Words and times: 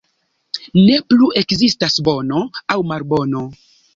Ne 0.77 0.95
plu 1.13 1.27
ekzistas 1.41 1.99
bono 2.09 2.41
aŭ 2.77 2.81
malbono. 2.93 3.45